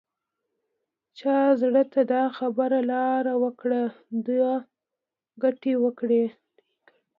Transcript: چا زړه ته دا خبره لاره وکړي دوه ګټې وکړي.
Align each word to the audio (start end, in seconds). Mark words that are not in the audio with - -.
چا 1.19 1.37
زړه 1.61 1.83
ته 1.93 2.01
دا 2.13 2.23
خبره 2.37 2.79
لاره 2.91 3.33
وکړي 3.43 3.83
دوه 4.27 4.55
ګټې 5.43 5.73
وکړي. 5.83 6.25